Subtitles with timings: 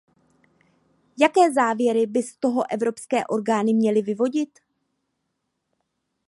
[1.19, 4.59] Jaké závěry by z toho evropské orgány měly vyvodit?